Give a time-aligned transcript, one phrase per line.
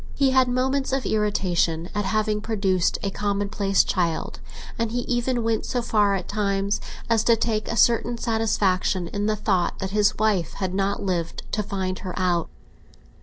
[0.15, 4.39] He had moments of irritation at having produced a commonplace child,
[4.79, 9.27] and he even went so far at times as to take a certain satisfaction in
[9.27, 12.49] the thought that his wife had not lived to find her out.